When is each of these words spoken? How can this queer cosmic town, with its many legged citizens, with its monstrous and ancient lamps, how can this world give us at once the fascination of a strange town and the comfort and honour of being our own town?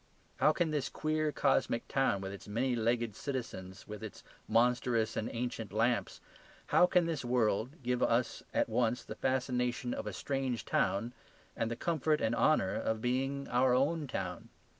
How 0.37 0.51
can 0.51 0.71
this 0.71 0.89
queer 0.89 1.31
cosmic 1.31 1.87
town, 1.87 2.21
with 2.21 2.33
its 2.33 2.47
many 2.47 2.75
legged 2.75 3.15
citizens, 3.15 3.87
with 3.87 4.01
its 4.01 4.23
monstrous 4.47 5.15
and 5.15 5.29
ancient 5.31 5.71
lamps, 5.71 6.19
how 6.65 6.87
can 6.87 7.05
this 7.05 7.23
world 7.23 7.83
give 7.83 8.01
us 8.01 8.41
at 8.51 8.67
once 8.67 9.03
the 9.03 9.13
fascination 9.13 9.93
of 9.93 10.07
a 10.07 10.13
strange 10.13 10.65
town 10.65 11.13
and 11.55 11.69
the 11.69 11.75
comfort 11.75 12.19
and 12.19 12.33
honour 12.33 12.73
of 12.73 12.99
being 12.99 13.47
our 13.49 13.75
own 13.75 14.07
town? 14.07 14.49